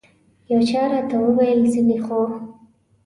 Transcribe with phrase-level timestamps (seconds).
[0.51, 2.19] یو چا راته وویل ځینې خو.